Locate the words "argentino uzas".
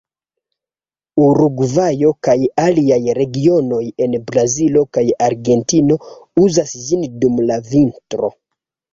5.27-6.73